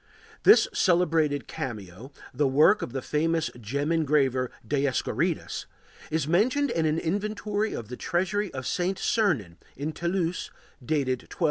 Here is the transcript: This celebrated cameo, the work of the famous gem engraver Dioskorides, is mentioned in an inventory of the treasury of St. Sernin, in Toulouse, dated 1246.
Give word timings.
This 0.41 0.67
celebrated 0.73 1.47
cameo, 1.47 2.11
the 2.33 2.47
work 2.47 2.81
of 2.81 2.91
the 2.91 3.03
famous 3.03 3.51
gem 3.59 3.91
engraver 3.91 4.49
Dioskorides, 4.67 5.67
is 6.09 6.27
mentioned 6.27 6.71
in 6.71 6.87
an 6.87 6.97
inventory 6.97 7.73
of 7.75 7.89
the 7.89 7.97
treasury 7.97 8.51
of 8.51 8.65
St. 8.65 8.97
Sernin, 8.97 9.57
in 9.77 9.91
Toulouse, 9.91 10.49
dated 10.83 11.19
1246. 11.21 11.35